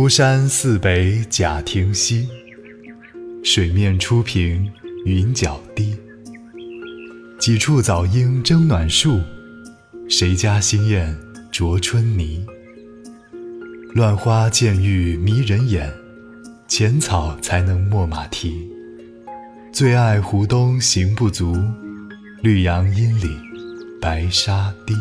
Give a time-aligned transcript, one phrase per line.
[0.00, 2.26] 孤山寺北贾亭西，
[3.44, 4.72] 水面初平
[5.04, 5.94] 云脚低。
[7.38, 9.20] 几处早莺争暖树，
[10.08, 11.14] 谁家新燕
[11.52, 12.42] 啄春泥？
[13.92, 15.92] 乱花渐欲迷人眼，
[16.66, 18.66] 浅草才能没马蹄。
[19.70, 21.54] 最爱湖东行不足，
[22.40, 23.36] 绿杨阴里
[24.00, 24.94] 白沙堤。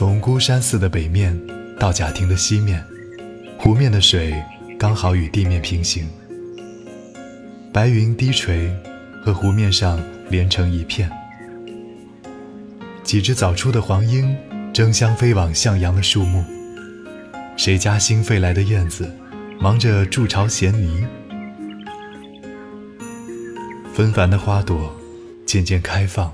[0.00, 1.38] 从孤山寺的北面
[1.78, 2.82] 到贾亭的西面，
[3.58, 4.34] 湖面的水
[4.78, 6.08] 刚好与地面平行，
[7.70, 8.74] 白云低垂，
[9.22, 11.10] 和湖面上连成一片。
[13.02, 14.34] 几只早出的黄莺
[14.72, 16.42] 争相飞往向阳的树木，
[17.54, 19.14] 谁家新飞来的燕子
[19.60, 21.06] 忙着筑巢衔泥。
[23.92, 24.98] 纷繁的花朵
[25.44, 26.32] 渐渐开放，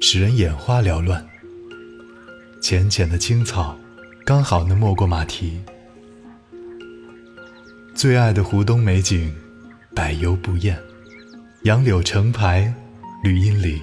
[0.00, 1.31] 使人眼花缭乱。
[2.62, 3.76] 浅浅的青草，
[4.24, 5.60] 刚好能没过马蹄。
[7.92, 9.34] 最爱的湖东美景，
[9.92, 10.78] 百游不厌。
[11.64, 12.72] 杨柳成排，
[13.24, 13.82] 绿荫里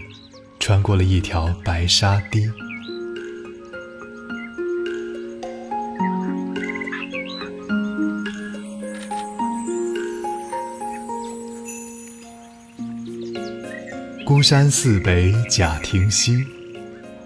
[0.62, 2.50] 穿过了一条白沙堤。
[14.26, 16.48] 孤山寺北贾亭西。